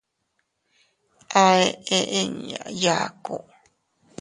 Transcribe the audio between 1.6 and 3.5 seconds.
eʼe inña yaku.